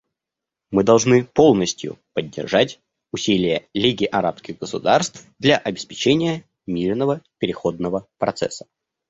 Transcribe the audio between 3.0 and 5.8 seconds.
усилия Лиги арабских государств для